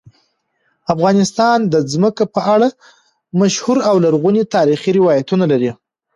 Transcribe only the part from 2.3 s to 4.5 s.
په اړه مشهور او لرغوني